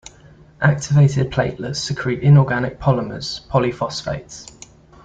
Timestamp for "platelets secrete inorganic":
1.29-2.79